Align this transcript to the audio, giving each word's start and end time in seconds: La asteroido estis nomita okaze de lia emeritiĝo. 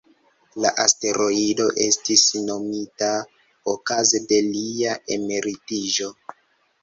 La 0.65 0.69
asteroido 0.83 1.65
estis 1.87 2.23
nomita 2.47 3.09
okaze 3.75 4.23
de 4.31 4.41
lia 4.49 4.95
emeritiĝo. 5.17 6.09